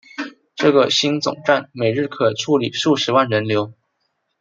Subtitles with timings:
[0.55, 3.71] 这个新总站每日可处理数十万人流。